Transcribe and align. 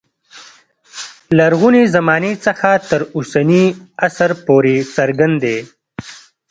لرغونې 1.37 1.83
زمانې 1.95 2.33
څخه 2.45 2.69
تر 2.89 3.01
اوسني 3.15 3.65
عصر 4.05 4.31
پورې 4.45 4.75
څرګند 4.95 5.35
دی. 5.43 5.57